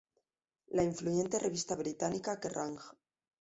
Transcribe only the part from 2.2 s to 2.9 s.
Kerrang!